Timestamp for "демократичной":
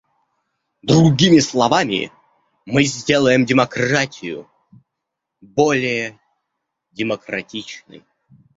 6.91-8.03